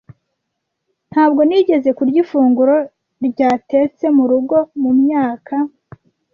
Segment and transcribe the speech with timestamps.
[1.11, 2.75] Ntabwo nigeze kurya ifunguro
[3.27, 5.55] ryatetse murugo mumyaka.